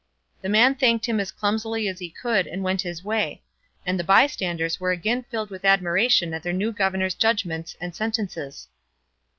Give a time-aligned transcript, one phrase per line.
[0.41, 3.43] The man thanked him as clumsily as he could and went his way,
[3.85, 8.67] and the bystanders were again filled with admiration at their new governor's judgments and sentences.